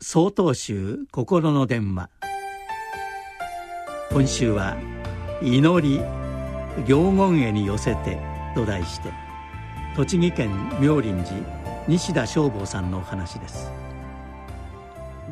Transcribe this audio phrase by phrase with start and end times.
[0.00, 2.08] 曹洞宗心の電話。
[4.12, 4.76] 今週は
[5.42, 6.00] 「祈り
[6.86, 8.16] 行言へに寄せて」
[8.54, 9.12] と題して
[9.96, 10.50] 栃木県
[10.80, 13.72] 妙林寺西田正坊さんのお話です。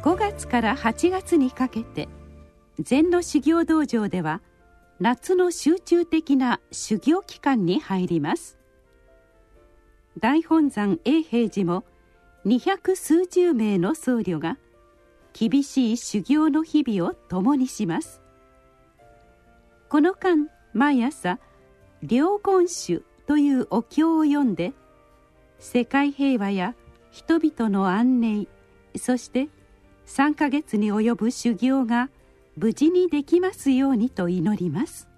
[0.03, 2.09] 5月から8月にかけて
[2.80, 4.43] 禅の修行道場では
[4.98, 8.59] 夏の集中的な修行期間に入ります。
[10.19, 11.85] 大本山永平寺も
[12.47, 14.57] 二百数十名の僧侶が
[15.33, 18.23] 厳しい修行の日々を共にします。
[19.89, 21.40] この間毎朝
[22.09, 24.75] 「良言集」というお経を読んで
[25.59, 26.77] 世界平和や
[27.11, 28.46] 人々の安寧
[28.95, 29.49] そして
[30.07, 32.11] 3ヶ月に及ぶ修行が
[32.56, 35.09] 無事にできますようにと祈ります。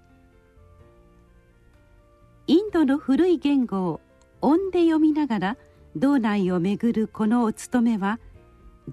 [2.47, 4.01] インドの古い言語を
[4.41, 5.57] 音で読みながら
[5.95, 8.19] 道内を巡るこのお務めは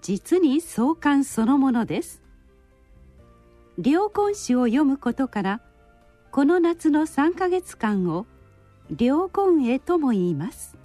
[0.01, 2.23] 実に壮観そのものです。
[3.83, 5.61] 良言詩を読むことから
[6.31, 8.27] この夏の3ヶ月間を
[8.99, 10.77] 良言へとも言います。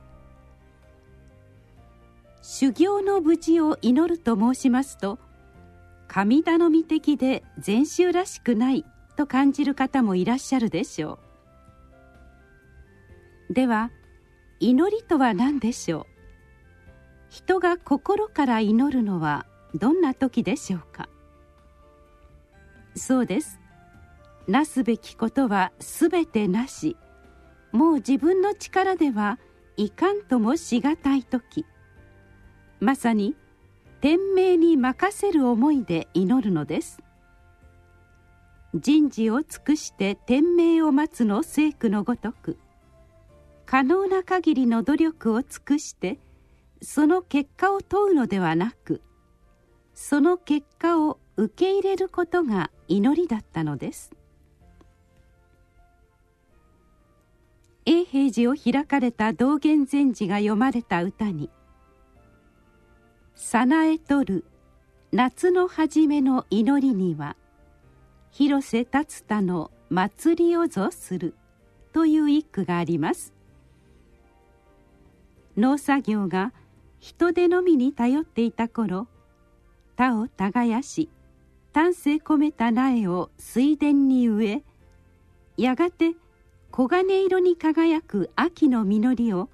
[2.41, 5.19] 修行の無事を祈ると申しますと
[6.07, 11.19] 神頼み的で禅宗らしくないと感じる方もいらっしゃるでしょ
[13.49, 13.53] う。
[13.53, 13.91] では
[14.63, 16.05] 祈りとは何でしょう？
[17.31, 21.09] 人が心から祈るのはどんな時でしょうか？
[22.95, 23.59] そうです。
[24.47, 26.95] なすべきことはすべてなし。
[27.71, 29.39] もう自分の力では
[29.77, 31.65] いかんともしがたい時。
[32.79, 33.35] まさに
[33.99, 37.01] 天命に任せる思いで祈るのです。
[38.75, 42.59] 人事を尽くして天命を待つの聖句のごとく。
[43.71, 46.19] 可能な限りの努力を尽くして
[46.81, 49.01] その結果を問うのではなく
[49.93, 54.11] その結果を受け入れることが祈りだったのです。
[57.85, 61.49] 永平寺を開かれた道元禅師が読まれた歌に
[63.35, 64.43] 「早苗とる
[65.13, 67.37] 夏の初めの祈りには
[68.31, 71.35] 広瀬達田の祭りをぞする」
[71.93, 73.33] という一句があります。
[75.57, 76.53] 農作業が
[76.99, 79.07] 人手のみに頼っていた頃
[79.95, 81.09] 田を耕し
[81.73, 84.63] 丹精込めた苗を水田に植え
[85.57, 86.15] やがて
[86.73, 89.49] 黄金色に輝く秋の実りを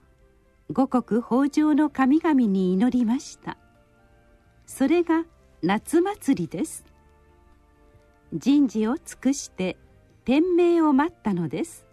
[0.71, 3.57] 五穀豊穣の神々に祈りました。
[4.65, 5.23] それが
[5.63, 6.85] 夏祭りです。
[8.33, 9.77] 人事を尽くして
[10.25, 11.85] 天命を待ったのです。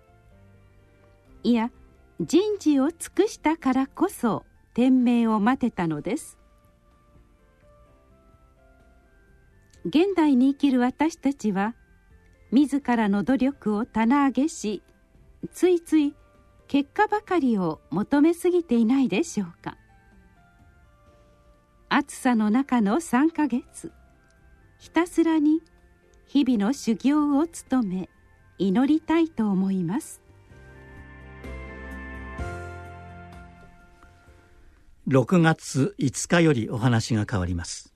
[1.44, 1.70] いや
[2.20, 6.38] 人事を尽くしたからこそ天命を待てたのです。
[9.84, 11.74] 現代に生きる私たちは
[12.52, 14.82] 自らの努力を棚上げし
[15.52, 16.14] ついつい
[16.68, 19.76] 結果ばかりを求めすぎていないでしょうか。
[21.88, 23.92] 暑さの中の3ヶ月
[24.78, 25.62] ひたすらに
[26.26, 28.08] 日々の修行を務め
[28.58, 30.23] 祈りたいと思います。
[35.06, 37.93] 6月5日よりお話が変わります。